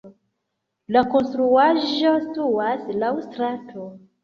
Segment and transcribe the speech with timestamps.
[0.95, 3.89] La konstruaĵo situas laŭ strato.